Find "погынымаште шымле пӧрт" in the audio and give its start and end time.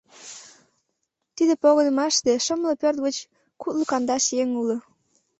1.63-2.97